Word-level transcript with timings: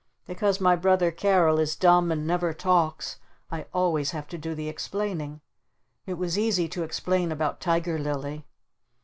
Because 0.25 0.59
my 0.59 0.75
brother 0.75 1.11
Carol 1.11 1.59
is 1.59 1.75
dumb 1.75 2.11
and 2.11 2.25
never 2.25 2.55
talks 2.55 3.19
I 3.51 3.67
always 3.71 4.09
have 4.09 4.27
to 4.29 4.37
do 4.39 4.55
the 4.55 4.67
explaining. 4.67 5.41
It 6.07 6.15
was 6.15 6.39
easy 6.39 6.67
to 6.69 6.81
explain 6.81 7.31
about 7.31 7.59
Tiger 7.59 7.99
Lily. 7.99 8.47